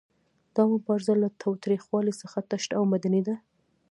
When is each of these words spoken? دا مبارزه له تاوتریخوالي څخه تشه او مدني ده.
دا 0.55 0.63
مبارزه 0.73 1.13
له 1.21 1.27
تاوتریخوالي 1.41 2.13
څخه 2.21 2.39
تشه 2.49 2.71
او 2.77 2.83
مدني 2.91 3.21
ده. 3.27 3.35